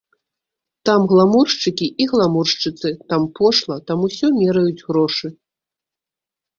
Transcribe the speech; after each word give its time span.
Там 0.89 1.05
гламуршчыкі 1.11 1.87
і 1.91 2.03
гламуршчыцы, 2.13 2.87
там 3.13 3.21
пошла, 3.39 3.75
там 3.93 3.97
усё 4.11 4.27
мераюць 4.43 4.85
грошы. 4.87 5.27